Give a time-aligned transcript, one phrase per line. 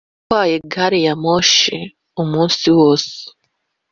[0.07, 1.77] yatwaye gari ya moshi
[2.21, 3.13] umunsi wose